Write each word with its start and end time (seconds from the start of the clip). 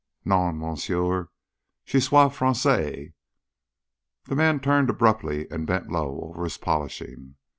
"Non, 0.25 0.57
monsieur; 0.57 1.29
je 1.85 1.99
suis 1.99 2.27
Francais." 2.35 3.13
The 4.25 4.35
man 4.35 4.59
turned 4.59 4.89
abruptly 4.89 5.47
and 5.51 5.67
bent 5.67 5.91
low 5.91 6.21
over 6.23 6.43
his 6.43 6.57
polishing. 6.57 7.35